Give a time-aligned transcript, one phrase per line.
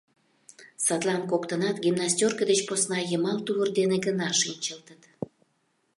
[0.85, 5.01] Садлан коктынат гимнастёрко деч посна, йымал тувыр дене гына шинчылтыт.